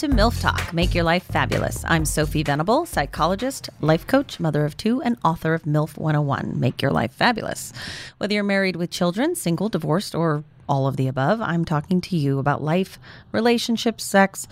[0.00, 1.84] to MILF Talk, Make Your Life Fabulous.
[1.86, 6.80] I'm Sophie Venable, psychologist, life coach, mother of two, and author of MILF 101, Make
[6.80, 7.70] Your Life Fabulous.
[8.16, 12.16] Whether you're married with children, single, divorced, or all of the above, I'm talking to
[12.16, 12.98] you about life,
[13.30, 14.48] relationships, sex,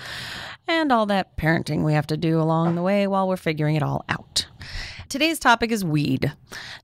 [0.66, 3.82] and all that parenting we have to do along the way while we're figuring it
[3.82, 4.48] all out.
[5.08, 6.34] Today's topic is weed.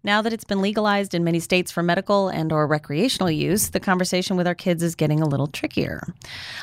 [0.02, 3.80] Now that it's been legalized in many states for medical and or recreational use, the
[3.80, 6.02] conversation with our kids is getting a little trickier.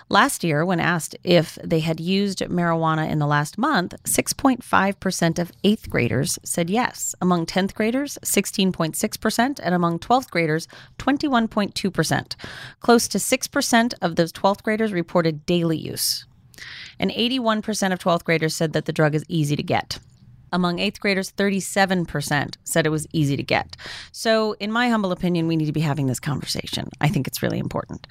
[0.09, 5.51] Last year, when asked if they had used marijuana in the last month, 6.5% of
[5.63, 7.13] 8th graders said yes.
[7.21, 12.35] Among 10th graders, 16.6%, and among 12th graders, 21.2%.
[12.79, 16.25] Close to 6% of those 12th graders reported daily use.
[16.97, 19.99] And 81% of 12th graders said that the drug is easy to get.
[20.51, 23.77] Among eighth graders, 37% said it was easy to get.
[24.11, 26.89] So, in my humble opinion, we need to be having this conversation.
[26.99, 28.07] I think it's really important.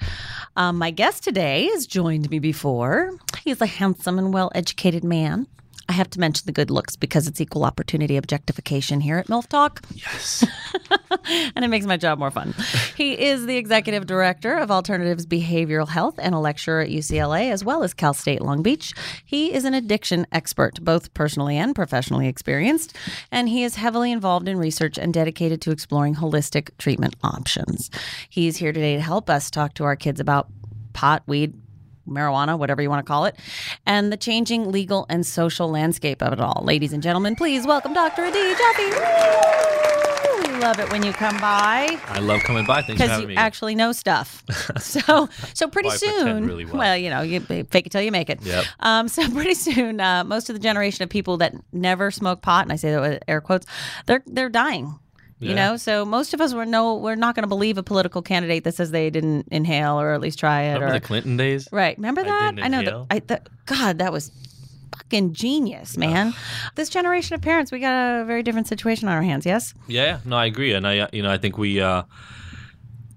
[0.55, 3.11] Um, my guest today has joined me before.
[3.43, 5.47] He's a handsome and well educated man.
[5.91, 9.47] I have to mention the good looks because it's equal opportunity objectification here at MILF
[9.47, 9.81] Talk.
[9.93, 10.45] Yes.
[11.53, 12.55] and it makes my job more fun.
[12.95, 17.65] He is the executive director of Alternatives Behavioral Health and a lecturer at UCLA as
[17.65, 18.93] well as Cal State Long Beach.
[19.25, 22.95] He is an addiction expert, both personally and professionally experienced,
[23.29, 27.91] and he is heavily involved in research and dedicated to exploring holistic treatment options.
[28.29, 30.47] He's here today to help us talk to our kids about
[30.93, 31.53] pot, weed,
[32.11, 33.35] marijuana, whatever you want to call it,
[33.85, 36.61] and the changing legal and social landscape of it all.
[36.65, 38.23] Ladies and gentlemen, please welcome Dr.
[38.25, 39.91] Adi Jaffe.
[40.51, 42.81] We love it when you come by I love coming by.
[42.83, 43.35] Thanks for because having you me.
[43.35, 44.43] actually know stuff.
[44.79, 46.95] so, so pretty Well, soon, really well.
[46.95, 48.41] you know, you fake it till you make it.
[48.43, 48.65] Yep.
[48.81, 52.63] Um, so pretty soon, uh, most of the generation of people that never smoke pot,
[52.65, 53.65] and I say that with air quotes,
[54.05, 54.99] they're they're dying.
[55.49, 58.21] You know, so most of us were no, we're not going to believe a political
[58.21, 60.73] candidate that says they didn't inhale or at least try it.
[60.75, 61.67] Remember or the Clinton days?
[61.71, 61.97] Right.
[61.97, 62.55] Remember I that?
[62.55, 63.31] didn't I, know that.
[63.35, 63.39] I.
[63.65, 64.31] God, that was
[64.95, 66.33] fucking genius, man.
[66.75, 69.45] this generation of parents, we got a very different situation on our hands.
[69.45, 69.73] Yes.
[69.87, 70.19] Yeah, yeah.
[70.25, 72.03] No, I agree, and I, you know, I think we, uh,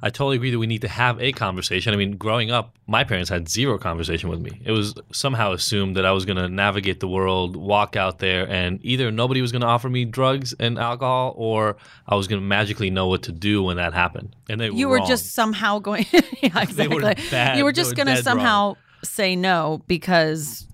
[0.04, 1.94] I totally agree that we need to have a conversation.
[1.94, 4.60] I mean, growing up, my parents had zero conversation with me.
[4.62, 8.46] It was somehow assumed that I was going to navigate the world, walk out there,
[8.48, 11.76] and either nobody was going to offer me drugs and alcohol, or
[12.06, 14.36] I was going to magically know what to do when that happened.
[14.50, 15.08] And they You were wrong.
[15.08, 16.04] just somehow going.
[16.12, 16.88] yeah, They exactly.
[16.88, 17.56] were bad.
[17.56, 20.66] You were just going to somehow say no because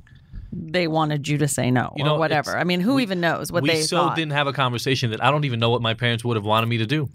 [0.52, 2.58] they wanted you to say no You or whatever.
[2.58, 4.16] I mean, who we- even knows what we they so thought?
[4.16, 6.66] didn't have a conversation that I don't even know what my parents would have wanted
[6.66, 7.08] me to do.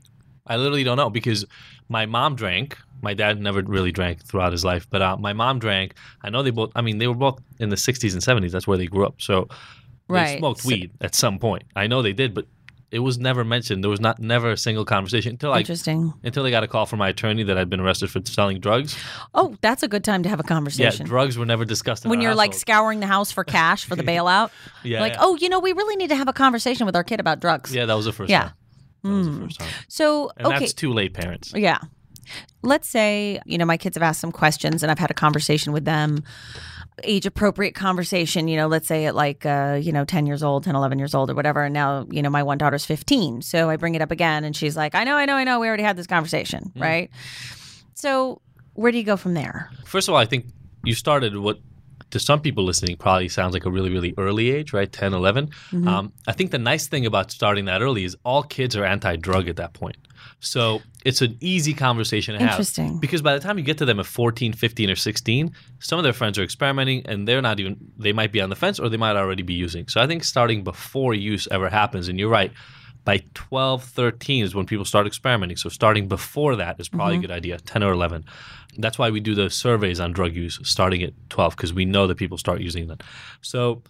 [0.48, 1.46] I literally don't know because
[1.90, 2.78] my mom drank.
[3.02, 5.94] My dad never really drank throughout his life, but uh, my mom drank.
[6.24, 6.72] I know they both.
[6.76, 8.52] I mean, they were both in the '60s and '70s.
[8.52, 9.22] That's where they grew up.
[9.22, 9.48] So
[10.08, 10.38] they Right.
[10.40, 11.64] smoked So- weed at some point.
[11.76, 12.46] I know they did, but
[12.92, 13.84] it was never mentioned.
[13.84, 16.14] There was not never a single conversation until I Interesting.
[16.24, 18.96] until I got a call from my attorney that I'd been arrested for selling drugs.
[19.34, 21.06] Oh, that's a good time to have a conversation.
[21.06, 22.06] Yeah, drugs were never discussed.
[22.06, 24.50] In when our you're like scouring the house for cash for the bailout,
[24.84, 25.20] Yeah, like, yeah.
[25.22, 27.74] oh, you know, we really need to have a conversation with our kid about drugs.
[27.76, 28.42] yeah, that was the first Yeah.
[28.44, 28.52] time.
[29.06, 29.70] That was the first time.
[29.88, 31.54] So, And okay, that's too late, parents.
[31.56, 31.80] Yeah.
[32.64, 35.74] Let's say, you know, my kids have asked some questions and I've had a conversation
[35.74, 36.24] with them,
[37.04, 40.64] age appropriate conversation, you know, let's say at like, uh, you know, 10 years old,
[40.64, 41.64] 10, 11 years old or whatever.
[41.64, 43.44] And now, you know, my one daughter's 15.
[43.44, 45.60] So I bring it up again and she's like, I know, I know, I know.
[45.60, 46.72] We already had this conversation.
[46.76, 47.12] Right.
[47.94, 48.42] So
[48.74, 49.70] where do you go from there?
[49.86, 50.46] First of all, I think
[50.84, 51.60] you started what
[52.12, 54.92] to some people listening probably sounds like a really, really early age, right?
[54.92, 55.48] 10, 11.
[55.48, 55.88] Mm-hmm.
[55.88, 59.16] Um, I think the nice thing about starting that early is all kids are anti
[59.16, 59.98] drug at that point.
[60.40, 62.52] So it's an easy conversation to have.
[62.52, 63.00] Interesting.
[63.00, 66.04] Because by the time you get to them at 14, 15, or 16, some of
[66.04, 68.90] their friends are experimenting and they're not even, they might be on the fence or
[68.90, 69.88] they might already be using.
[69.88, 72.52] So I think starting before use ever happens, and you're right,
[73.06, 75.58] by 12, 13 is when people start experimenting.
[75.58, 77.22] So starting before that is probably a mm-hmm.
[77.22, 78.26] good idea, 10 or 11.
[78.78, 82.08] That's why we do the surveys on drug use starting at 12 because we know
[82.08, 82.98] that people start using them.
[83.42, 83.84] So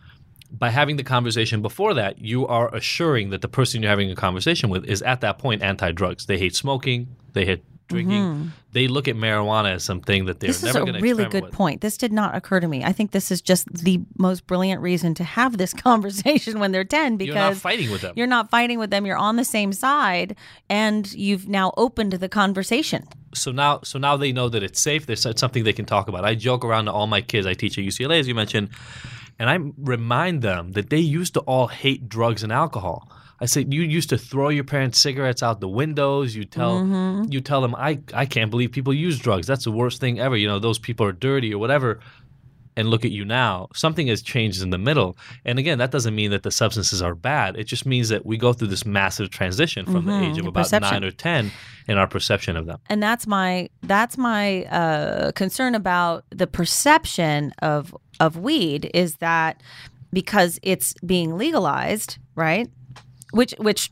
[0.51, 4.15] by having the conversation before that, you are assuring that the person you're having a
[4.15, 6.25] conversation with is at that point anti-drugs.
[6.25, 8.47] They hate smoking, they hate drinking, mm-hmm.
[8.71, 11.25] they look at marijuana as something that they're This is never a going to really
[11.25, 11.53] good with.
[11.53, 11.81] point.
[11.81, 12.83] This did not occur to me.
[12.83, 16.83] I think this is just the most brilliant reason to have this conversation when they're
[16.83, 18.13] 10 because You're not fighting with them.
[18.15, 19.05] You're not fighting with them.
[19.05, 20.35] You're on the same side,
[20.69, 23.07] and you've now opened the conversation.
[23.33, 26.23] so now so now they know that it's safe there's something they can talk about
[26.23, 28.69] i joke around to all my kids i teach at ucla as you mentioned
[29.37, 33.11] and i remind them that they used to all hate drugs and alcohol
[33.45, 36.75] i say you used to throw your parents cigarettes out the windows you tell
[37.33, 37.91] you tell them i
[38.23, 41.03] i can't believe people use drugs that's the worst thing ever you know those people
[41.09, 41.89] are dirty or whatever
[42.77, 45.15] and look at you now, something has changed in the middle.
[45.45, 47.55] And again, that doesn't mean that the substances are bad.
[47.55, 50.47] It just means that we go through this massive transition from the age of Mm-hmm.
[50.49, 50.91] about perception.
[51.01, 51.51] nine or 10
[51.87, 52.79] in our perception of them.
[52.89, 59.63] and that's my that's my uh, concern about the perception of of weed is that
[60.11, 62.67] because it's being legalized, right?
[63.31, 63.91] Which which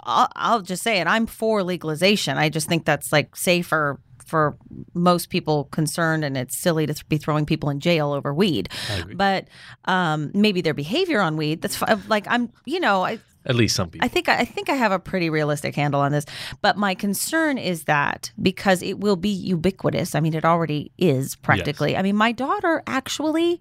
[0.00, 1.06] I'll, I'll just say it.
[1.06, 2.38] I'm for legalization.
[2.38, 4.56] I just think that's like safer for
[4.94, 8.68] most people concerned, and it's silly to th- be throwing people in jail over weed.
[9.14, 9.48] But
[9.84, 11.60] um, maybe their behavior on weed.
[11.60, 12.50] That's fi- like I'm.
[12.64, 14.04] You know, I At least some people.
[14.04, 16.24] I think I think I have a pretty realistic handle on this,
[16.62, 20.14] but my concern is that because it will be ubiquitous.
[20.14, 21.96] I mean, it already is practically.
[21.96, 23.60] I mean, my daughter actually,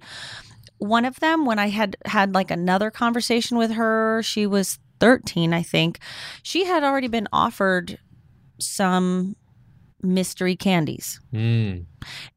[0.77, 5.53] one of them, when I had had like another conversation with her, she was thirteen,
[5.53, 5.99] I think.
[6.43, 7.99] She had already been offered
[8.59, 9.35] some
[10.03, 11.19] mystery candies.
[11.33, 11.85] Mm.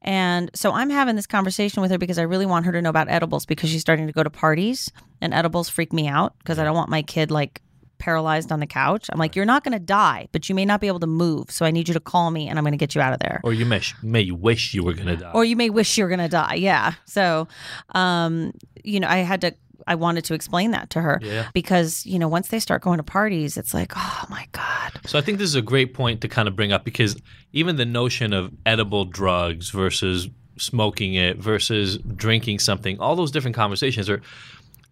[0.01, 2.89] And so I'm having this conversation with her because I really want her to know
[2.89, 4.91] about edibles because she's starting to go to parties
[5.21, 7.61] and edibles freak me out because I don't want my kid like
[7.97, 9.09] paralyzed on the couch.
[9.11, 11.49] I'm like, you're not going to die, but you may not be able to move.
[11.49, 13.19] So I need you to call me and I'm going to get you out of
[13.19, 13.41] there.
[13.43, 15.31] Or you may, may wish you were going to die.
[15.33, 16.55] Or you may wish you're going to die.
[16.55, 16.93] Yeah.
[17.05, 17.47] So,
[17.95, 18.51] um,
[18.83, 19.55] you know, I had to,
[19.87, 21.47] I wanted to explain that to her Yeah.
[21.53, 24.99] because, you know, once they start going to parties, it's like, oh my God.
[25.05, 27.19] So I think this is a great point to kind of bring up because
[27.53, 33.55] even the notion of edible drugs versus smoking it versus drinking something, all those different
[33.55, 34.21] conversations are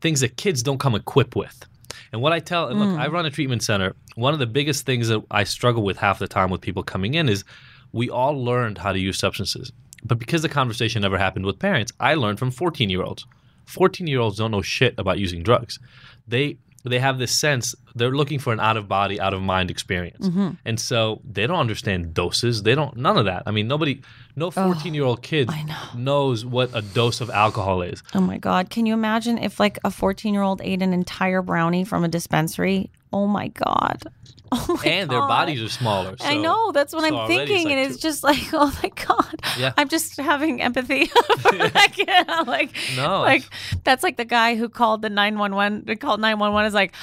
[0.01, 1.65] things that kids don't come equipped with.
[2.11, 2.99] And what I tell, and look, mm.
[2.99, 3.95] I run a treatment center.
[4.15, 7.15] One of the biggest things that I struggle with half the time with people coming
[7.15, 7.43] in is
[7.91, 9.71] we all learned how to use substances.
[10.03, 13.25] But because the conversation never happened with parents, I learned from 14 year olds.
[13.65, 15.79] 14 year olds don't know shit about using drugs.
[16.27, 19.69] They they have this sense they're looking for an out of body, out of mind
[19.71, 20.27] experience.
[20.27, 20.49] Mm-hmm.
[20.65, 22.63] And so they don't understand doses.
[22.63, 23.43] They don't none of that.
[23.45, 24.01] I mean, nobody
[24.35, 25.75] no 14 year old kid know.
[25.95, 28.03] knows what a dose of alcohol is.
[28.13, 28.69] Oh my God.
[28.69, 32.07] Can you imagine if like a 14 year old ate an entire brownie from a
[32.07, 32.91] dispensary?
[33.13, 34.03] Oh my God.
[34.55, 36.15] Oh my and their bodies are smaller.
[36.21, 36.71] I know.
[36.73, 37.65] That's what so I'm already it's thinking.
[37.69, 39.35] like and it's two- just like, oh my God.
[39.57, 39.73] Yeah.
[39.75, 41.07] I'm just having empathy
[41.91, 42.27] kid.
[42.45, 43.21] Like, No.
[43.21, 43.45] like
[43.83, 46.93] that's like the guy who called the 911, who called 911 is like,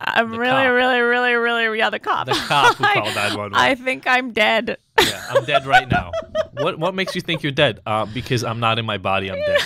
[0.00, 2.26] I'm really, really, really, really, yeah, the cop.
[2.28, 3.54] The cop who I- called 911.
[3.56, 4.76] I think I'm dead.
[5.00, 6.12] Yeah, I'm dead right now.
[6.52, 7.80] What what makes you think you're dead?
[7.84, 9.28] Uh, because I'm not in my body.
[9.32, 9.60] I'm dead.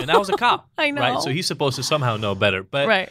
[0.00, 0.68] And that was a cop.
[0.76, 1.00] I know.
[1.00, 1.22] Right.
[1.22, 2.62] So he's supposed to somehow know better.
[2.62, 3.10] But right.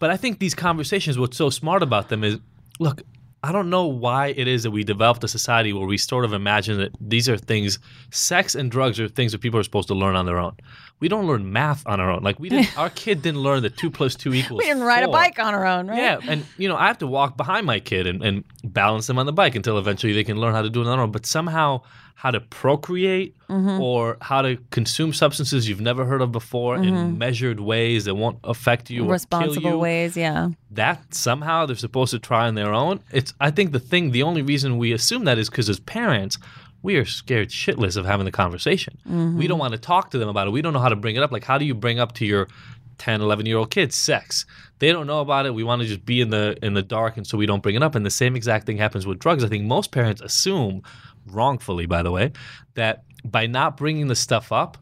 [0.00, 2.38] But I think these conversations, what's so smart about them is,
[2.80, 3.02] look,
[3.42, 6.32] I don't know why it is that we developed a society where we sort of
[6.32, 7.78] imagine that these are things,
[8.10, 10.56] sex and drugs are things that people are supposed to learn on their own.
[11.00, 12.22] We don't learn math on our own.
[12.22, 14.58] Like we didn't, our kid didn't learn that two plus two equals.
[14.58, 15.98] We didn't ride a bike on our own, right?
[15.98, 19.18] Yeah, and you know, I have to walk behind my kid and, and balance them
[19.18, 21.10] on the bike until eventually they can learn how to do it on their own.
[21.10, 21.82] But somehow,
[22.22, 23.80] how to procreate Mm-hmm.
[23.80, 28.38] or how to consume substances you've never heard of before in measured ways that won't
[28.44, 30.16] affect you or kill Responsible you, ways.
[30.16, 30.50] Yeah.
[30.70, 33.00] that somehow they're supposed to try on their own.
[33.10, 36.38] It's I think the thing, the only reason we assume that is because as parents,
[36.82, 38.92] we are scared shitless of having the conversation.
[39.36, 40.50] We don't want to talk to them about it.
[40.52, 41.32] We don't know how to bring it up.
[41.32, 42.46] Like, how do you bring up to your
[42.98, 44.46] 10, 11 year old kids sex?
[44.78, 45.54] They don't know about it.
[45.54, 47.74] We want to just be in the in the dark, and so we don't bring
[47.74, 47.96] it up.
[47.96, 49.42] And the same exact thing happens with drugs.
[49.44, 50.82] I think most parents assume,
[51.26, 52.32] wrongfully, by the way,
[52.74, 54.78] that by not bringing the stuff up,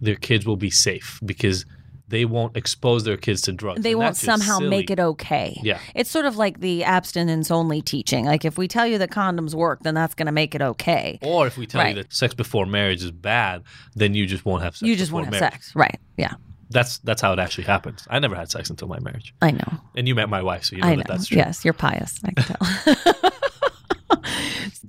[0.00, 1.64] their kids will be safe because
[2.08, 3.80] they won't expose their kids to drugs.
[3.82, 4.68] They And won't somehow silly.
[4.70, 5.58] make it okay.
[5.62, 5.78] Yeah.
[5.94, 8.26] It's sort of like the abstinence only teaching.
[8.26, 11.18] Like if we tell you that condoms work, then that's going to make it okay.
[11.22, 11.96] Or if we tell Right.
[11.96, 13.62] you that sex before marriage is bad,
[13.94, 14.82] then you just won't have sex.
[14.86, 15.52] you just to have marriage.
[15.52, 15.74] sex.
[15.74, 15.98] Right.
[16.18, 16.34] Yeah.
[16.68, 18.06] That's that's how it actually happens.
[18.10, 19.78] I never had sex until my marriage, I know.
[19.94, 20.96] and you met my wife, so you know I know.
[21.02, 21.36] that that's true.
[21.36, 22.18] Yes, you're pious.
[22.24, 23.30] I can tell.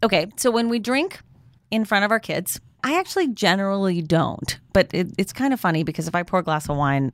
[0.03, 1.19] okay, so when we drink
[1.71, 4.59] in front of our kids, I actually generally don't.
[4.73, 7.13] But it, it's kind of funny because if I pour a glass of wine,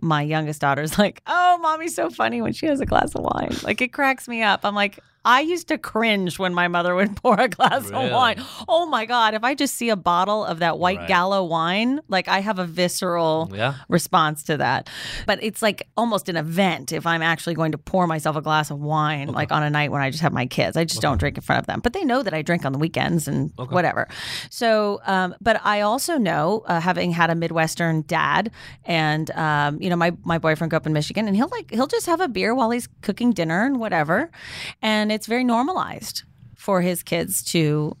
[0.00, 3.56] my youngest daughter's like, "Oh, mommy's so funny when she has a glass of wine."
[3.62, 4.60] Like it cracks me up.
[4.64, 8.06] I'm like, I used to cringe when my mother would pour a glass Really?
[8.06, 8.36] of wine.
[8.68, 11.08] Oh my god, if I just see a bottle of that white Right.
[11.08, 13.74] Gallo wine, like I have a visceral Yeah.
[13.88, 14.88] response to that.
[15.26, 18.70] But it's like almost an event if I'm actually going to pour myself a glass
[18.70, 20.76] of wine, like on a night when I just have my kids.
[20.76, 21.80] I just don't drink in front of them.
[21.80, 24.08] But they know that I drink on the weekends and whatever.
[24.50, 28.50] So, um, but I also know, uh, having had a Midwestern dad,
[28.84, 31.86] and um, you know, my my boyfriend grew up in Michigan, and he'll like he'll
[31.86, 34.30] just have a beer while he's cooking dinner and whatever,
[34.82, 36.24] and it's very normalized
[36.56, 37.96] for his kids to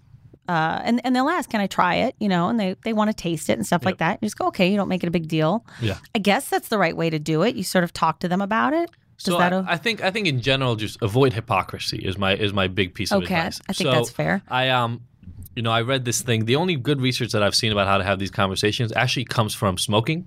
[0.48, 3.08] uh, and and they'll ask, "Can I try it?" You know, and they they want
[3.08, 4.18] to taste it and stuff like that.
[4.20, 5.64] You just go, "Okay," you don't make it a big deal.
[5.80, 5.98] Yeah.
[6.12, 7.54] I guess that's the right way to do it.
[7.54, 8.90] You sort of talk to them about it.
[9.18, 12.18] Does So that I, o- I think I think in general, just avoid hypocrisy is
[12.18, 13.30] my is my big piece of advice.
[13.30, 13.60] Okay, advice.
[13.68, 14.42] I think So that's fair.
[14.48, 15.02] I um
[15.54, 16.46] you know, I read this thing.
[16.46, 19.54] The only good research that I've seen about how to have these conversations actually comes
[19.54, 20.26] from smoking.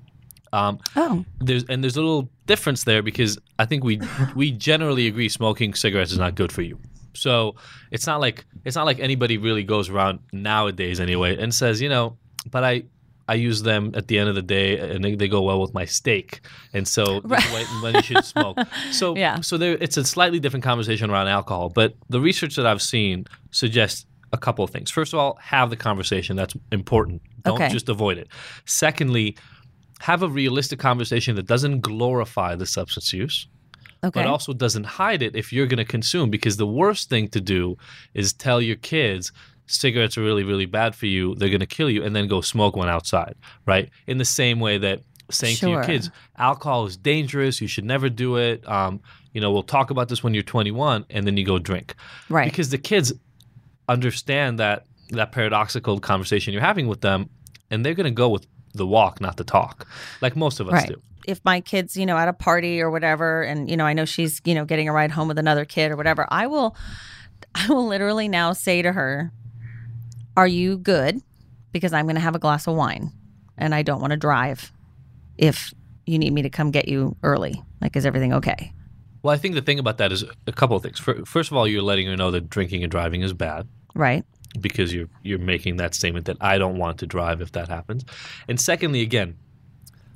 [0.53, 3.99] Um, Oh, there's and there's a little difference there because I think we
[4.35, 6.77] we generally agree smoking cigarettes is not good for you.
[7.15, 7.55] So
[7.91, 11.89] it's not like it's not like anybody really goes around nowadays anyway and says, you
[11.89, 12.17] know,
[12.51, 12.83] but I
[13.27, 15.73] I use them at the end of the day and they, they go well with
[15.73, 16.41] my steak,
[16.73, 17.41] and so when,
[17.81, 18.57] when you should smoke.
[18.91, 19.41] So Yeah.
[19.41, 23.25] so there it's a slightly different conversation around alcohol, but the research that I've seen
[23.51, 24.91] suggests a couple of things.
[24.91, 26.35] First of all, have the conversation.
[26.35, 27.21] That's important.
[27.45, 27.69] Don't Okay.
[27.69, 28.27] just avoid it.
[28.65, 29.37] Secondly,
[30.03, 33.47] have a realistic conversation that doesn't glorify the substance use,
[34.03, 34.11] okay.
[34.19, 36.29] but also doesn't hide it if you're going to consume.
[36.29, 37.77] Because the worst thing to do
[38.13, 39.31] is tell your kids
[39.65, 41.35] cigarettes are really, really bad for you.
[41.35, 43.89] They're going to kill you, and then go smoke one outside, right?
[44.05, 44.99] In the same way that
[45.31, 47.61] saying to your kids, alcohol is dangerous.
[47.61, 48.67] You should never do it.
[48.67, 48.99] Um,
[49.31, 51.95] you know, we'll talk about this when you're 21, and then you go drink
[52.27, 52.51] right.
[52.51, 53.13] because the kids
[53.87, 57.29] understand that that paradoxical conversation you're having with them
[57.73, 59.87] and they're going to go with the walk not the talk
[60.21, 60.89] like most of us right.
[60.89, 63.93] do If my kid's, you know, at a party or whatever, and you know, I
[63.93, 66.75] know she's, you know, getting a ride home with another kid or whatever, I will,
[67.55, 69.31] I will literally now say to her,
[70.35, 71.21] "Are you good?"
[71.71, 73.13] Because I'm going to have a glass of wine,
[73.57, 74.73] and I don't want to drive.
[75.37, 75.73] If
[76.05, 78.73] you need me to come get you early, like, is everything okay?
[79.23, 81.65] well i think the thing about that is a couple of things first of all
[81.65, 83.65] you're letting her know that drinking and driving is bad
[83.95, 84.25] Right.
[84.59, 88.05] Because you're you're making that statement that i don't want to drive if that happens.
[88.47, 89.37] And secondly again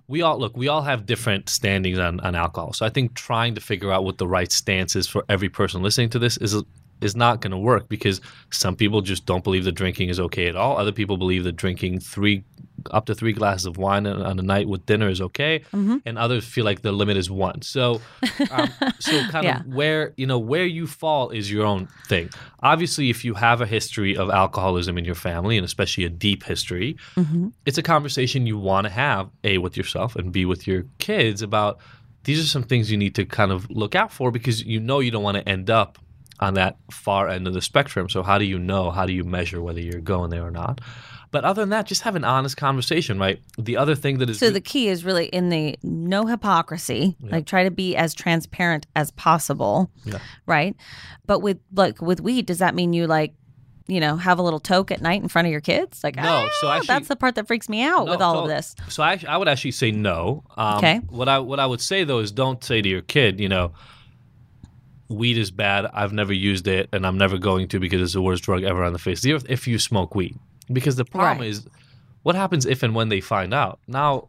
[0.07, 2.73] we all look we all have different standings on, on alcohol.
[2.73, 5.81] So i think trying to figure out what the right stance is for every person
[5.81, 6.63] listening to this is
[7.01, 10.47] is not going to work because some people just don't believe that drinking is okay
[10.47, 10.77] at all.
[10.77, 12.43] Other people believe that drinking three
[12.91, 15.63] up to three glasses of wine on a night with dinner is okay
[16.05, 17.61] and others feel like the limit is one.
[17.61, 18.01] So
[18.51, 19.59] um, so kind Yeah.
[19.59, 22.29] of where you know where you fall is your own thing.
[22.63, 26.43] Obviously if you have a history of alcoholism in your family and especially a deep
[26.43, 26.97] history
[27.65, 31.41] it's a conversation you want to have a with yourself and b with your kids
[31.41, 31.79] about
[32.23, 34.99] these are some things you need to kind of look out for because you know
[34.99, 35.97] you don't want to end up
[36.39, 38.07] on that far end of the spectrum.
[38.09, 38.91] So how do you know?
[38.91, 40.81] How do you measure whether you're going there or not
[41.31, 44.39] but other than that just have an honest conversation right the other thing that is
[44.39, 47.15] So the key is really in the no hypocrisy.
[47.21, 49.91] Like try to be as transparent as possible.
[50.05, 50.19] Yeah.
[50.45, 50.75] Right.
[51.25, 53.33] But with like with weed, does that mean you like,
[53.87, 56.03] you know, have a little toke at night in front of your kids?
[56.03, 58.35] Like No, so "Ah, actually- that's the part that freaks me out No, with all
[58.35, 58.75] so- of this.
[58.89, 60.43] So I, I would actually say no.
[60.55, 60.97] Um, Okay.
[61.09, 63.73] What I what I would say though is don't say to your kid, you know,
[65.09, 65.85] weed is bad.
[65.93, 68.83] I've never used it, and I'm never going to because it's the worst drug ever
[68.83, 69.45] on the face of the earth.
[69.49, 70.37] If you smoke weed,
[70.71, 71.49] because the problem Right.
[71.49, 71.65] is,
[72.23, 73.79] what happens if and when they find out?
[73.87, 74.27] Now,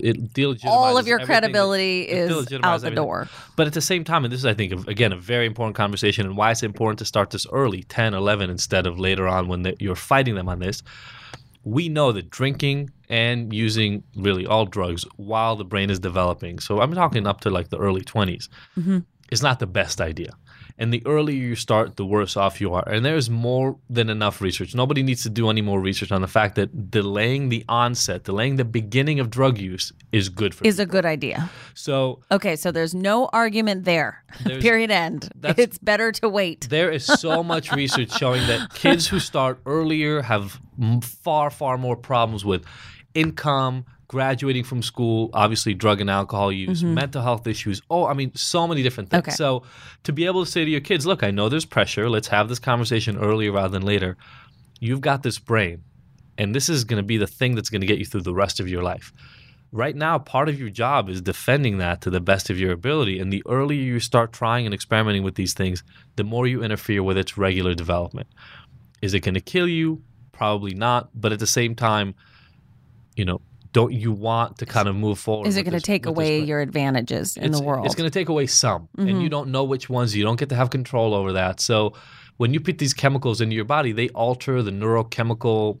[0.00, 2.94] it delegitimizes All of your credibility it is out the everything.
[2.94, 3.28] door.
[3.56, 6.26] But at the same time, and this is, I think, again, a very important conversation
[6.26, 9.62] and why it's important to start this early, 10, 11, instead of later on when
[9.62, 10.82] the, you're fighting them on this.
[11.64, 16.80] We know that drinking and using really all drugs while the brain is developing, so
[16.80, 18.98] I'm talking up to like the early 20s, mm-hmm.
[19.30, 20.30] is not the best idea.
[20.78, 22.88] And the earlier you start, the worse off you are.
[22.88, 24.74] And there's more than enough research.
[24.74, 28.56] Nobody needs to do any more research on the fact that delaying the onset, delaying
[28.56, 30.84] the beginning of drug use is good for Is you.
[30.84, 31.50] a good idea.
[31.74, 34.24] So Okay, so there's no argument there.
[34.44, 35.28] Period end.
[35.42, 36.68] It's better to wait.
[36.70, 40.58] There is so much research showing that kids who start earlier have
[41.02, 42.64] far, far more problems with
[43.14, 46.94] income, graduating from school, obviously drug and alcohol use, mm-hmm.
[46.94, 47.80] mental health issues.
[47.88, 49.22] Oh, I mean, so many different things.
[49.22, 49.30] Okay.
[49.30, 49.62] So
[50.02, 52.10] to be able to say to your kids, look, I know there's pressure.
[52.10, 54.16] Let's have this conversation earlier rather than later.
[54.80, 55.84] You've got this brain,
[56.36, 58.34] and this is going to be the thing that's going to get you through the
[58.34, 59.12] rest of your life.
[59.70, 63.20] Right now, part of your job is defending that to the best of your ability.
[63.20, 65.84] And the earlier you start trying and experimenting with these things,
[66.16, 68.26] the more you interfere with its regular development.
[69.02, 70.02] Is it going to kill you?
[70.32, 71.10] Probably not.
[71.14, 72.16] But at the same time,
[73.14, 73.40] you know,
[73.72, 75.46] don't you want to kind of move forward?
[75.46, 77.80] Is it going to take away your advantages in it's, the world?
[77.80, 77.86] Mm-hmm.
[77.86, 80.16] It's going to take away some, and you don't know which ones.
[80.16, 81.60] You don't get to have control over that.
[81.60, 81.94] So
[82.36, 85.78] when you put these chemicals into your body, they alter the neurochemical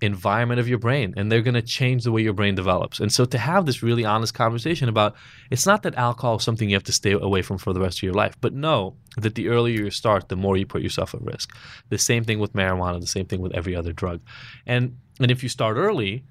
[0.00, 3.00] environment of your brain and they're going to change the way your brain develops.
[3.00, 5.14] And so to have this really honest conversation about
[5.50, 7.98] it's not that alcohol is something you have to stay away from for the rest
[7.98, 11.14] of your life, but know that the earlier you start, the more you put yourself
[11.14, 11.56] at risk.
[11.88, 14.20] The same thing with marijuana, the same thing with every other drug.
[14.66, 16.24] And and if you start early,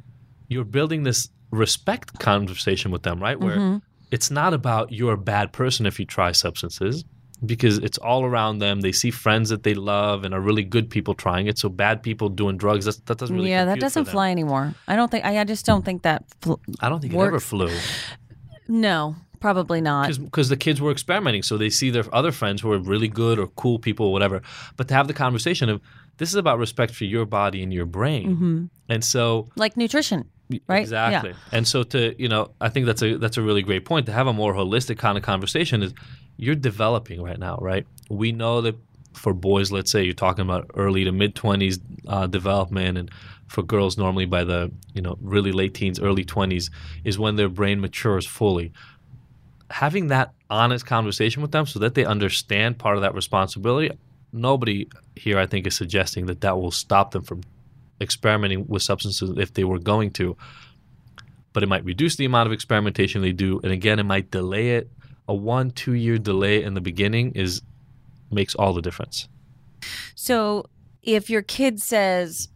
[0.47, 3.39] you're building this respect conversation with them, right?
[3.39, 3.77] Where mm-hmm.
[4.11, 7.05] it's not about you're a bad person if you try substances
[7.45, 8.81] because it's all around them.
[8.81, 11.57] They see friends that they love and are really good people trying it.
[11.57, 14.73] So bad people doing drugs, that's, that doesn't really yeah, that doesn't fly anymore.
[14.87, 15.25] I don't think.
[15.25, 16.23] I, I just don't think that.
[16.41, 17.69] Fl- I don't think it ever flew
[18.67, 20.17] no, probably not.
[20.17, 21.43] because the kids were experimenting.
[21.43, 24.41] So they see their other friends who are really good or cool people or whatever.
[24.77, 25.81] But to have the conversation of
[26.17, 28.69] this is about respect for your body and your brain.
[28.89, 30.29] And so Like nutrition,
[30.67, 30.81] right?
[30.81, 31.31] Exactly.
[31.31, 31.57] Yeah.
[31.57, 34.05] And so to you know, I think that's a that's a really great point.
[34.05, 35.93] To have a more holistic kind of conversation is
[36.37, 37.85] you're developing right now, right?
[38.09, 38.75] We know that
[39.13, 43.11] for boys, let's say you're talking about early to mid twenties uh, development, and
[43.47, 46.69] for girls, normally by the you know really late teens, early twenties
[47.03, 48.71] is when their brain matures fully.
[49.69, 53.91] Having that honest conversation with them so that they understand part of that responsibility.
[54.33, 57.43] Nobody here, I think, is suggesting that that will stop them from
[58.01, 60.35] experimenting with substances if they were going to.
[61.53, 64.71] But it might reduce the amount of experimentation they do, and again, it might delay
[64.71, 64.89] it.
[65.27, 67.61] A one, two year delay in the beginning is
[68.31, 69.29] makes all the difference.
[70.15, 70.65] So
[71.01, 72.49] if your kid says,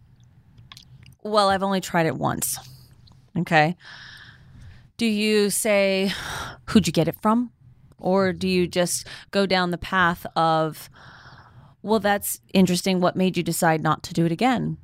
[1.23, 2.57] Well, I've only tried it once,
[3.37, 3.77] okay,
[4.97, 6.11] do you say,
[6.65, 7.51] Who'd you get it from?
[7.99, 10.89] Or do you just go down the path of,
[11.81, 12.99] Well, that's interesting.
[12.99, 14.77] What made you decide not to do it again?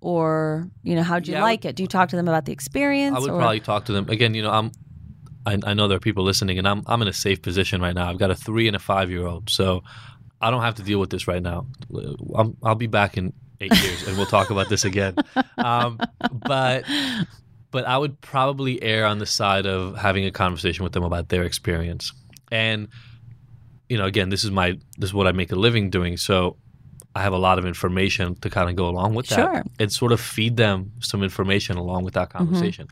[0.00, 1.74] Or, you know, how'd you Yeah, like it?
[1.76, 3.16] Do you talk to them about the experience?
[3.16, 4.34] I would or- probably talk to them again.
[4.34, 4.72] You know, I'm.
[5.44, 7.94] I, I know there are people listening, and I'm I'm in a safe position right
[7.94, 8.10] now.
[8.10, 9.84] I've got a three and a five year old, so
[10.40, 11.66] I don't have to deal with this right now.
[12.34, 15.14] I'm, I'll be back in eight years, and we'll talk about this again.
[15.56, 16.00] Um,
[16.32, 16.84] but
[17.70, 21.28] but I would probably err on the side of having a conversation with them about
[21.28, 22.12] their experience.
[22.50, 22.88] And
[23.88, 26.16] you know, again, this is my this is what I make a living doing.
[26.16, 26.56] So
[27.14, 29.62] I have a lot of information to kind of go along with that Sure.
[29.78, 32.38] and sort of feed them some information along with that mm-hmm.
[32.38, 32.88] conversation.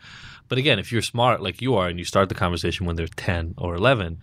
[0.48, 3.06] But again, if you're smart like you are and you start the conversation when they're
[3.06, 4.18] 10 or 11,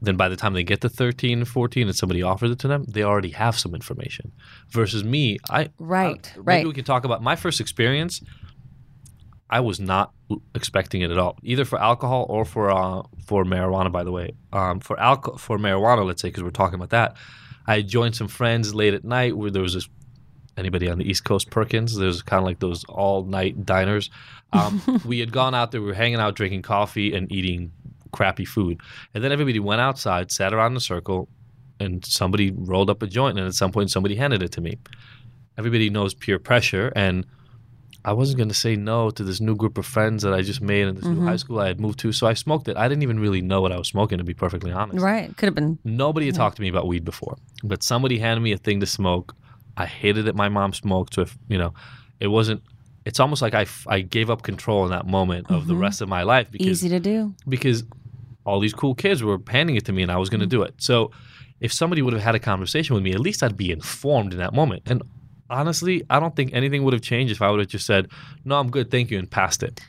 [0.00, 2.68] then by the time they get to 13 and 14 and somebody offers it to
[2.68, 4.32] them, they already have some information.
[4.70, 6.56] Versus me, I Right, I- right.
[6.58, 8.20] Maybe we can talk about my first experience.
[9.52, 10.14] I was not
[10.54, 13.92] expecting it at all, either for alcohol or for uh, for marijuana.
[13.92, 17.18] By the way, um, for alcohol for marijuana, let's say because we're talking about that,
[17.66, 19.88] I joined some friends late at night where there was this.
[20.54, 21.96] Anybody on the East Coast, Perkins?
[21.96, 24.10] There's kind of like those all night diners.
[24.52, 27.72] Um, we had gone out there, we were hanging out, drinking coffee, and eating
[28.12, 28.78] crappy food.
[29.14, 31.28] And then everybody went outside, sat around in a circle,
[31.80, 33.38] and somebody rolled up a joint.
[33.38, 34.76] And at some point, somebody handed it to me.
[35.56, 37.24] Everybody knows peer pressure, and
[38.04, 40.60] I wasn't going to say no to this new group of friends that I just
[40.60, 41.36] made in this new high mm-hmm.
[41.36, 42.12] school I had moved to.
[42.12, 42.76] So I smoked it.
[42.76, 45.00] I didn't even really know what I was smoking, to be perfectly honest.
[45.00, 45.36] Right.
[45.36, 45.78] Could have been.
[45.84, 48.86] Nobody had talked to me about weed before, but somebody handed me a thing to
[48.86, 49.36] smoke.
[49.76, 51.14] I hated that my mom smoked.
[51.14, 51.74] So if you know,
[52.18, 52.62] it wasn't.
[53.04, 55.82] It's almost like I, I gave up control in that moment of the mm-hmm.
[55.82, 57.34] rest of my life because Easy to do.
[57.48, 57.82] because
[58.44, 60.62] all these cool kids were handing it to me and I was going to mm-hmm.
[60.62, 60.74] do it.
[60.78, 61.10] So
[61.60, 64.38] if somebody would have had a conversation with me, at least I'd be informed in
[64.38, 64.82] that moment.
[64.86, 65.02] And
[65.52, 68.08] honestly, I don't think anything would have changed if I would have just said,
[68.44, 69.80] "No, I'm good, thank you," and passed it.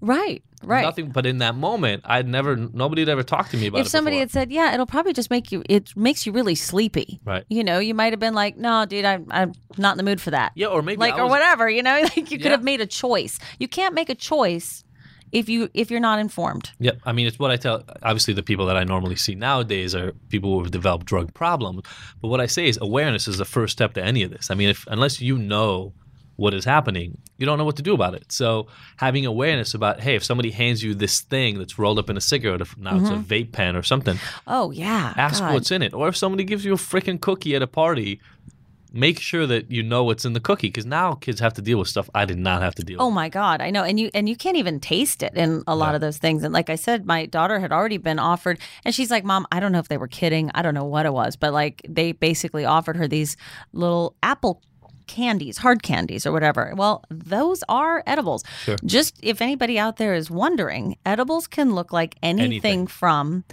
[0.00, 0.42] Right.
[0.64, 0.82] Right.
[0.82, 1.10] Nothing.
[1.10, 2.54] But in that moment, I'd never.
[2.56, 3.80] Nobody had ever talked to me about it.
[3.82, 4.20] if somebody before.
[4.20, 7.20] had said, "Yeah, it'll probably just make you," it makes you really sleepy.
[7.24, 7.44] Right.
[7.48, 10.20] You know, you might have been like, "No, dude, I'm I'm not in the mood
[10.20, 11.68] for that." yeah, or maybe like I or whatever.
[11.68, 12.50] You know, like you could Yeah.
[12.50, 13.38] have made a choice.
[13.58, 14.84] You can't make a choice
[15.32, 16.70] if you if you're not informed.
[16.78, 17.84] Yeah, I mean, it's what I tell.
[18.02, 21.82] Obviously, the people that I normally see nowadays are people who have developed drug problems.
[22.20, 24.50] But what I say is awareness is the first step to any of this.
[24.50, 25.94] I mean, if unless you know
[26.36, 28.30] what is happening, you don't know what to do about it.
[28.32, 28.66] So
[28.96, 32.20] having awareness about, hey, if somebody hands you this thing that's rolled up in a
[32.20, 33.22] cigarette, if now it's a mm-hmm.
[33.22, 35.12] vape pen or something, Oh yeah.
[35.16, 35.54] ask God.
[35.54, 35.94] what's in it.
[35.94, 38.20] Or if somebody gives you a freaking cookie at a party.
[38.94, 41.78] Make sure that you know what's in the cookie because now kids have to deal
[41.78, 43.14] with stuff I did not have to deal Oh with.
[43.14, 45.90] my god, I know, and you and you can't even taste it in a lot
[45.90, 45.94] Yeah.
[45.96, 46.42] of those things.
[46.42, 49.60] And like I said, my daughter had already been offered, and she's like, "Mom, I
[49.60, 50.50] don't know if they were kidding.
[50.54, 53.36] I don't know what it was, but like they basically offered her these
[53.72, 54.60] little apple
[55.06, 56.72] candies, hard candies or whatever.
[56.76, 58.44] Well, those are edibles.
[58.64, 58.76] Sure.
[58.84, 62.86] Just if anybody out there is wondering, edibles can look like anything, Anything.
[62.86, 63.44] from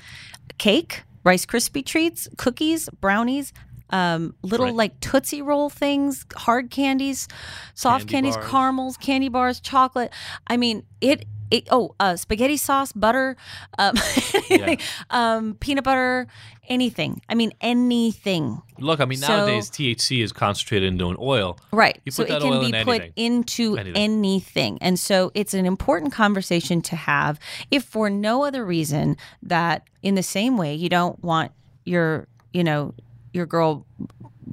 [0.58, 3.52] cake, Rice Krispie treats, cookies, brownies.
[3.92, 4.76] Um, little Right.
[4.76, 7.28] like Tootsie Roll things, hard candies,
[7.74, 8.50] soft Candy candies, bars.
[8.52, 10.12] caramels, candy bars, chocolate.
[10.48, 11.26] I mean, it.
[11.52, 13.36] it oh, uh, spaghetti sauce, butter,
[13.80, 13.96] um,
[14.52, 14.78] anything,
[15.10, 16.28] um, peanut butter,
[16.68, 17.20] anything.
[17.28, 18.62] I mean, anything.
[18.78, 21.58] Look, I mean, So- nowadays THC is concentrated into an oil.
[21.72, 22.00] Right.
[22.06, 23.14] You so it can be in put anything.
[23.16, 23.96] into Anything.
[23.98, 24.78] anything.
[24.82, 27.40] And so it's an important conversation to have
[27.72, 31.52] if for no other reason that in the same way you don't want
[31.84, 32.94] your, you know,
[33.34, 33.86] your girl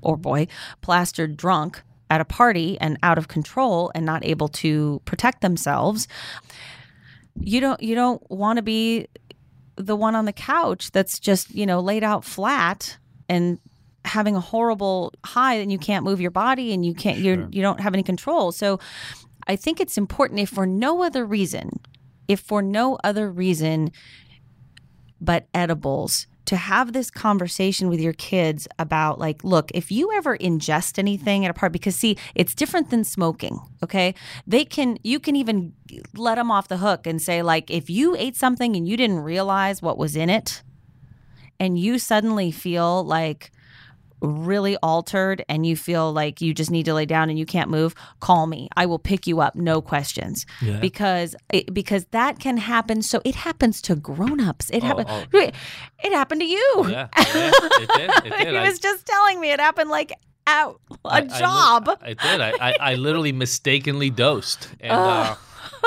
[0.03, 0.47] or boy
[0.81, 6.07] plastered drunk at a party and out of control and not able to protect themselves.
[7.39, 9.09] You don't you don't want to be
[9.77, 12.97] the one on the couch that's just, you know, laid out flat
[13.29, 13.59] and
[14.05, 17.61] having a horrible high and you can't move your body and you can't you you
[17.61, 18.53] don't have any control.
[18.53, 18.79] So
[19.47, 21.71] I think it's important if for no other reason,
[22.29, 23.91] if for no other reason
[25.21, 30.39] but edibles to have this conversation with your kids about like look if you ever
[30.39, 34.15] ingest anything at a party because see it's different than smoking okay?
[34.47, 35.75] They can you can even
[36.15, 39.21] let them off the hook and say like if you ate something and you didn't
[39.21, 40.63] realize what was in it
[41.59, 43.51] and you suddenly feel like
[44.27, 47.71] really altered and you feel like you just need to lay down and you can't
[47.71, 50.79] move call me i will pick you up no questions Yeah.
[50.81, 55.25] because it, because that can happen so it happens to grown-ups it Oh, happened oh.
[55.33, 58.11] it happened to you Yeah, yeah, it did.
[58.11, 58.49] It did.
[58.49, 60.12] he I- was just telling me it happened like
[60.47, 62.41] out a I- I job I, did.
[62.41, 65.35] I, I, I literally mistakenly dosed, and uh,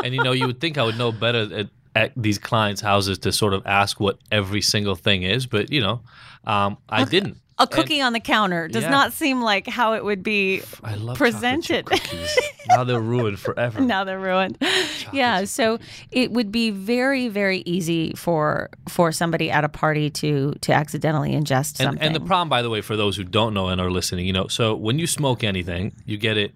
[0.04, 3.18] and you know you would think I would know better at, at these clients' houses
[3.20, 6.02] to sort of ask what every single thing is, but you know,
[6.44, 7.38] um, I didn't.
[7.60, 8.90] A cookie on the counter does Yeah.
[8.90, 11.88] not seem like how it would be I love presented.
[12.70, 13.82] now they're ruined forever.
[13.82, 14.58] now they're ruined.
[15.12, 15.78] yeah, so
[16.12, 21.32] it would be very, very easy for for somebody at a party to to accidentally
[21.32, 22.02] ingest And, something.
[22.02, 24.34] and the problem, by the way, for those who don't know and are listening, you
[24.34, 26.54] know, so when you smoke anything, you get it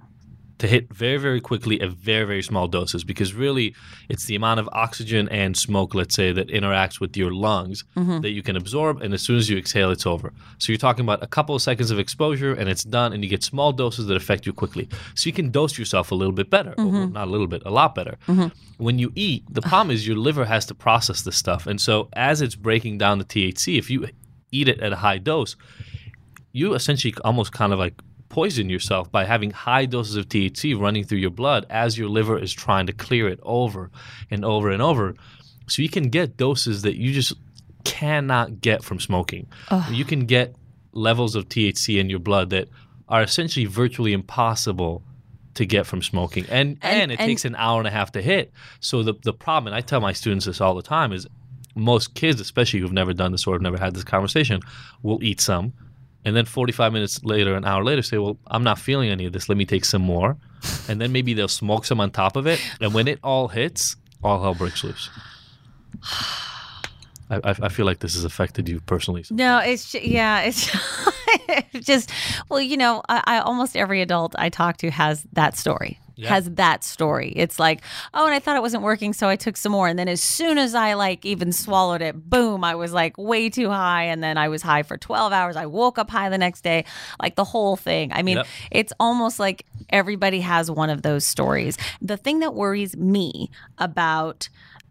[0.64, 3.76] to hit very, very quickly at very, very small doses because really
[4.08, 8.22] it's the amount of oxygen and smoke, let's say, that interacts with your lungs Mm-hmm.
[8.22, 9.02] that you can absorb.
[9.02, 10.32] And as soon as you exhale, it's over.
[10.60, 13.30] So you're talking about a couple of seconds of exposure and it's done, and you
[13.30, 14.88] get small doses that affect you quickly.
[15.16, 17.12] So you can dose yourself a little bit better, Mm-hmm.
[17.14, 18.16] not a little bit, a lot better.
[18.78, 21.68] When you eat, the problem is your liver has to process this stuff.
[21.68, 24.08] And so as it's breaking down the THC, if you
[24.52, 25.56] eat it at a high dose,
[26.54, 27.96] you essentially almost kind of like
[28.34, 32.38] poison yourself by having high doses of THC running through your blood as your liver
[32.40, 33.92] is trying to clear it over
[34.32, 35.14] and over and over.
[35.68, 37.34] So you can get doses that you just
[37.84, 39.48] cannot get from smoking.
[39.92, 40.56] You can get
[40.94, 42.70] levels of THC in your blood that
[43.08, 45.04] are essentially virtually impossible
[45.54, 46.46] to get from smoking.
[46.50, 48.52] And and, And- it and- takes an hour and a half to hit.
[48.80, 51.28] So the the problem, and I tell my students this all the time, is
[51.76, 54.60] most kids, especially who've never done this or have never had this conversation,
[55.04, 55.74] will eat some,
[56.26, 59.34] and then 45 minutes later, an hour later, say, "Well, I'm not feeling any of
[59.34, 59.50] this.
[59.50, 60.38] Let me take some more,"
[60.88, 63.96] and then maybe they'll smoke some on top of it, and when it all hits,
[64.24, 65.10] all hell breaks loose.
[67.30, 69.24] I, I, feel like this has affected you personally.
[69.32, 70.70] no, it's yeah, it's
[71.48, 72.12] it's just
[72.50, 76.00] well, you know, I, I almost every adult I talk to has that story.
[76.16, 76.30] Yeah.
[76.30, 77.34] Has that story.
[77.36, 77.82] It's like,
[78.14, 79.88] oh, and I thought it wasn't working, so I took some more.
[79.88, 83.50] And then as soon as I like even swallowed it, boom, I was like way
[83.50, 84.04] too high.
[84.04, 85.56] And then I was high for 12 hours.
[85.56, 86.86] I woke up high the next day,
[87.22, 88.12] like the whole thing.
[88.14, 88.48] I mean, Yep.
[88.72, 91.78] it's almost like everybody has one of those stories.
[92.02, 93.50] The thing that worries me
[93.80, 94.50] about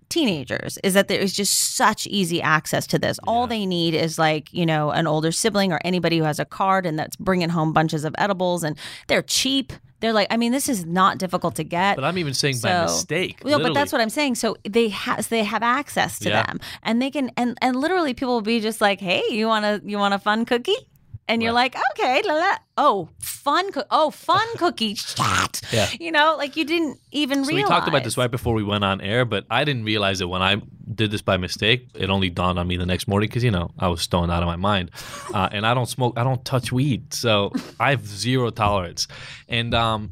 [0.09, 3.19] teenagers is that there is just such easy access to this.
[3.27, 6.45] All they need is like, you know, an older sibling or anybody who has a
[6.45, 9.73] card and that's bringing home bunches of edibles and they're cheap.
[10.03, 11.97] They're like, I mean, this is not difficult to get.
[11.97, 13.43] But I'm even saying by mistake.
[13.45, 14.35] No, but that's what I'm saying.
[14.35, 16.43] So they have they have access to Yeah.
[16.43, 19.65] them, and they can and and literally people will be just like, "Hey, you want
[19.65, 20.77] to you want a fun cookie?"
[21.29, 22.57] And you're like, "Okay, la, la.
[22.77, 25.89] oh, fun, co- oh, fun cookie, chat." Yeah.
[26.01, 27.65] You know, like you didn't even So realize.
[27.65, 30.29] we talked about this right before we went on air, but I didn't realize it
[30.29, 30.57] when I
[30.95, 31.89] did this by mistake.
[31.95, 34.43] It only dawned on me the next morning because you know I was stoned out
[34.43, 34.91] of my mind,
[35.35, 39.09] uh, and I don't smoke, I don't touch weed, so I have zero tolerance.
[39.49, 40.11] And um,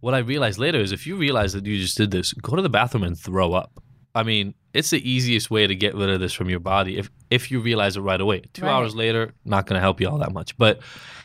[0.00, 2.62] what I realized later is if you realize that you just did this, go to
[2.62, 3.72] the bathroom and throw up.
[4.16, 7.10] I mean, it's the easiest way to get rid of this from your body if
[7.30, 8.42] if you realize it right away.
[8.52, 8.70] Two Right.
[8.72, 10.56] hours later, not going to help you all that much.
[10.56, 10.80] But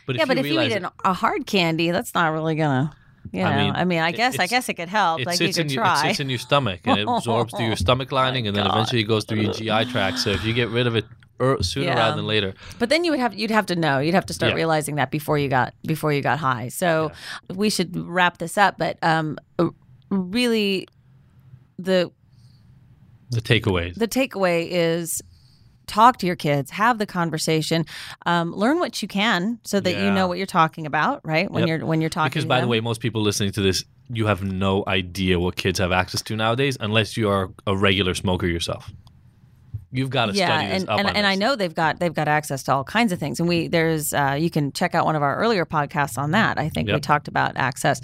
[0.07, 2.55] but if yeah, but you if you eat it- a hard candy, that's not really
[2.55, 2.91] gonna.
[3.31, 5.19] You know, I I mean, mean, I guess I guess it could help.
[5.21, 6.07] it like you could in your, it try.
[6.07, 8.73] sits in your stomach and it absorbs through your stomach lining and then God.
[8.75, 10.19] eventually it goes through your GI tract.
[10.19, 11.05] So if you get rid of it
[11.41, 11.95] er, sooner Yeah.
[11.95, 14.33] rather than later, But then you would have you'd have to know you'd have to
[14.33, 14.55] start Yeah.
[14.55, 16.69] realizing that before you got before you got high.
[16.69, 17.11] So
[17.53, 18.77] we should wrap this up.
[18.77, 19.37] But um,
[20.09, 20.87] really,
[21.77, 22.11] the
[23.31, 23.93] the takeaways.
[23.95, 25.21] the takeaway is
[25.89, 27.85] talk to your kids, have the conversation,
[28.25, 31.21] um, learn what you can so that you know what you're talking about.
[31.25, 31.67] Right when Yep.
[31.67, 32.29] you're when you're talking.
[32.29, 35.79] Because by the way, most people listening to this, you have no idea what kids
[35.79, 38.89] have access to nowadays unless you are a regular smoker yourself.
[39.91, 42.13] You've got to yeah study this and, up and, and i know they've got they've
[42.13, 45.03] got access to all kinds of things and we there's uh, you can check out
[45.03, 47.99] one of our earlier podcasts on that i think we talked about access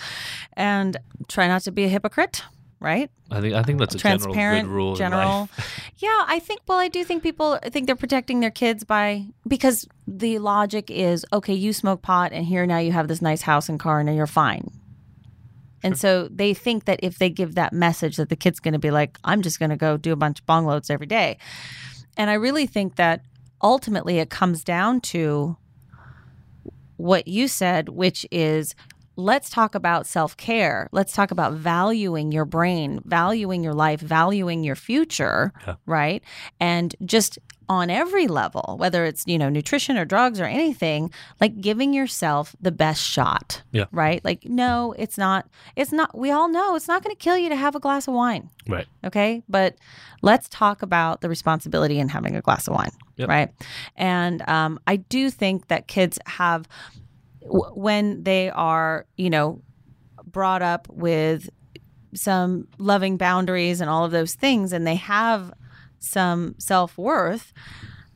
[0.54, 2.42] and try not to be a hypocrite
[2.80, 4.92] right I think I think that's a general transparent good rule.
[4.92, 5.92] in general life.
[5.98, 9.26] yeah i think well i do think people I think they're protecting their kids by
[9.48, 13.42] because the logic is okay you smoke pot and here now you have this nice
[13.42, 14.70] house and car and you're fine
[15.84, 18.80] and so they think that if they give that message that the kid's going to
[18.80, 21.38] be like i'm just going to go do a bunch of bong loads every day
[22.18, 23.22] and i really think that
[23.62, 25.56] ultimately it comes down to
[26.98, 28.76] what you said which is
[29.16, 30.90] let's talk about self care.
[30.92, 35.76] Let's talk about valuing your brain, valuing your life, valuing your future, Yeah.
[35.86, 36.24] right?
[36.60, 41.60] And just on every level, whether it's, you know, nutrition or drugs or anything, like
[41.62, 43.64] giving yourself the best shot.
[43.72, 43.86] Yeah.
[43.92, 44.24] Right?
[44.24, 47.50] Like, no, it's not, it's not, we all know it's not going to kill you
[47.50, 48.52] to have a glass of wine.
[48.68, 48.86] Right.
[49.04, 49.42] Okay.
[49.50, 49.78] But
[50.22, 52.92] let's talk about the responsibility in having a glass of wine.
[53.16, 53.30] Yep.
[53.30, 53.50] Right.
[53.96, 56.68] And um, I do think that kids have,
[57.46, 59.62] w- when they are, you know,
[60.26, 61.50] brought up with
[62.14, 65.54] some loving boundaries and all of those things, and they have
[66.00, 67.54] some self worth,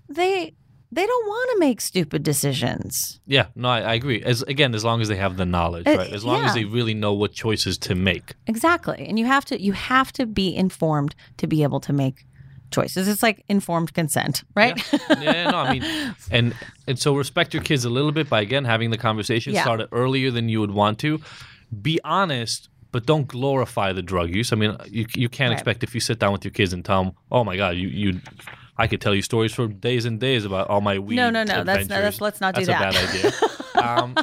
[0.08, 0.54] they
[0.92, 3.20] they don't want to make stupid decisions.
[3.28, 4.24] Yeah, no, I, I agree.
[4.24, 6.12] As again, as long as they have the knowledge, Uh, right?
[6.12, 8.34] As long as they really know what choices to make.
[8.48, 9.06] Exactly.
[9.08, 12.26] And you have to you have to be informed to be able to make
[12.72, 13.08] choices.
[13.08, 14.76] It's like informed consent, right?
[14.94, 16.56] Yeah, yeah, no, I mean, and
[16.88, 19.64] and so respect your kids a little bit by again having the conversation Yeah.
[19.64, 21.20] started earlier than you would want to.
[21.82, 24.52] Be honest, but don't glorify the drug use.
[24.52, 25.60] I mean, you you can't Right.
[25.60, 27.88] expect if you sit down with your kids and tell them, "Oh my God, you
[27.88, 28.22] you."
[28.82, 31.18] I could tell you stories for days and days about all my weed.
[31.18, 31.88] No, no, no, that's- adventures.
[31.90, 32.96] that's- let's not do That's that.
[32.96, 33.84] a bad idea.
[33.84, 34.16] um,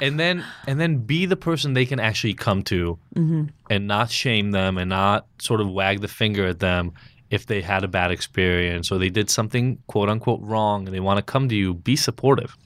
[0.00, 3.46] and then and then be the person they can actually come to, Mm-hmm.
[3.70, 6.92] and not shame them, and not sort of wag the finger at them
[7.30, 11.00] if they had a bad experience or they did something quote unquote wrong, and they
[11.00, 11.74] want to come to you.
[11.74, 12.56] Be supportive.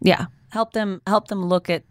[0.00, 0.26] yeah.
[0.50, 1.84] Help them help them look at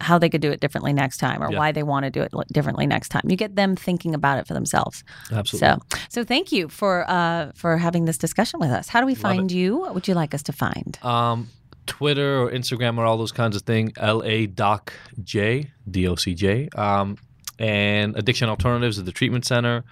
[0.00, 1.58] how they could do it differently next time or Yeah.
[1.58, 3.22] why they want to do it differently next time.
[3.28, 5.04] You get them thinking about it for themselves.
[5.30, 5.68] Absolutely.
[5.90, 8.88] So, so thank you for uh, for having this discussion with us.
[8.88, 9.76] How do we find you?
[9.78, 10.98] What would you like us to find?
[11.02, 11.48] Um,
[11.86, 13.92] Twitter or Instagram or all those kinds of things.
[13.98, 16.68] L A Doc J D O C J.
[16.76, 17.16] Um,
[17.58, 19.84] and Addiction Alternatives at the Treatment Center.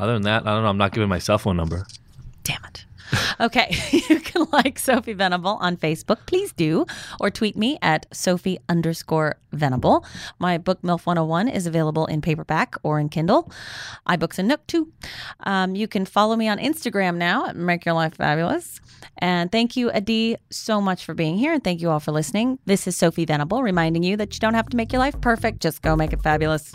[0.00, 0.70] Other than that, I don't know.
[0.70, 1.86] I'm not giving my cell phone number.
[2.42, 2.86] Damn it.
[3.38, 3.76] Okay,
[4.08, 6.86] you can like Sophie Venable on Facebook, please do,
[7.18, 10.04] or tweet me at Sophie underscore Venable.
[10.38, 13.50] My book MILF 101 is available in paperback or in Kindle,
[14.08, 14.92] iBooks and Nook too.
[15.40, 18.80] Um, you can follow me on Instagram now at Make Your Life Fabulous.
[19.18, 22.58] And thank you, Adi, so much for being here, and thank you all for listening.
[22.64, 25.60] This is Sophie Venable reminding you that you don't have to make your life perfect,
[25.60, 26.72] just go make it fabulous.